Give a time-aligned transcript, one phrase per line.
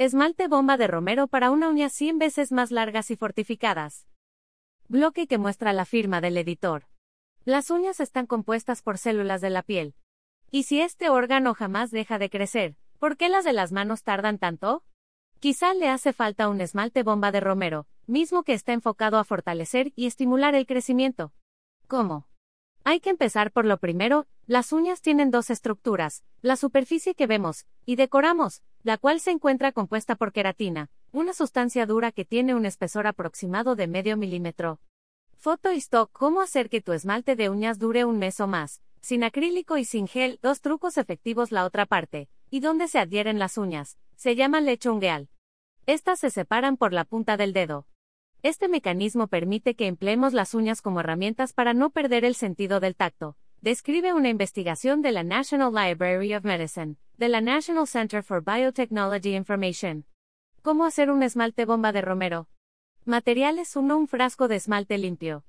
[0.00, 4.06] Esmalte bomba de romero para una uña 100 veces más largas y fortificadas.
[4.86, 6.86] Bloque que muestra la firma del editor.
[7.44, 9.96] Las uñas están compuestas por células de la piel.
[10.52, 14.38] Y si este órgano jamás deja de crecer, ¿por qué las de las manos tardan
[14.38, 14.84] tanto?
[15.40, 19.92] Quizá le hace falta un esmalte bomba de romero, mismo que está enfocado a fortalecer
[19.96, 21.32] y estimular el crecimiento.
[21.88, 22.28] ¿Cómo?
[22.84, 27.66] Hay que empezar por lo primero, las uñas tienen dos estructuras, la superficie que vemos,
[27.84, 32.64] y decoramos, la cual se encuentra compuesta por queratina, una sustancia dura que tiene un
[32.64, 34.80] espesor aproximado de medio milímetro.
[35.36, 38.80] Foto y stock, cómo hacer que tu esmalte de uñas dure un mes o más,
[39.02, 43.38] sin acrílico y sin gel, dos trucos efectivos la otra parte, y dónde se adhieren
[43.38, 45.28] las uñas, se llama lecho ungueal.
[45.84, 47.86] Estas se separan por la punta del dedo.
[48.42, 52.96] Este mecanismo permite que empleemos las uñas como herramientas para no perder el sentido del
[52.96, 53.36] tacto.
[53.60, 59.34] Describe una investigación de la National Library of Medicine, de la National Center for Biotechnology
[59.34, 60.06] Information.
[60.62, 62.48] ¿Cómo hacer un esmalte bomba de romero?
[63.04, 63.96] Materiales 1.
[63.96, 65.44] Un frasco de esmalte limpio.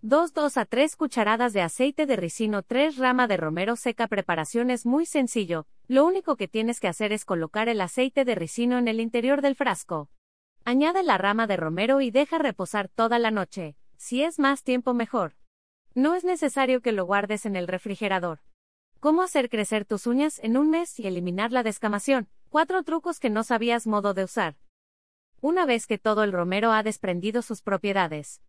[0.00, 0.32] 2.
[0.32, 4.86] 2 a 3 cucharadas de aceite de ricino 3 rama de romero seca Preparación es
[4.86, 8.88] muy sencillo, lo único que tienes que hacer es colocar el aceite de ricino en
[8.88, 10.08] el interior del frasco.
[10.64, 14.94] Añade la rama de romero y deja reposar toda la noche, si es más tiempo
[14.94, 15.34] mejor.
[15.94, 18.38] No es necesario que lo guardes en el refrigerador.
[19.00, 22.28] ¿Cómo hacer crecer tus uñas en un mes y eliminar la descamación?
[22.48, 24.56] Cuatro trucos que no sabías modo de usar.
[25.40, 28.40] Una vez que todo el romero ha desprendido sus propiedades.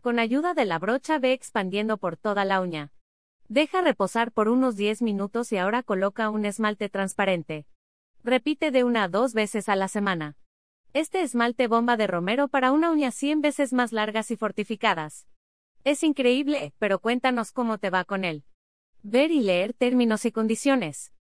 [0.00, 2.92] Con ayuda de la brocha ve expandiendo por toda la uña.
[3.48, 7.66] Deja reposar por unos 10 minutos y ahora coloca un esmalte transparente.
[8.24, 10.36] Repite de una a dos veces a la semana.
[10.94, 15.26] Este esmalte bomba de romero para una uña 100 veces más largas y fortificadas.
[15.86, 18.42] Es increíble, pero cuéntanos cómo te va con él.
[19.04, 21.12] Ver y leer términos y condiciones.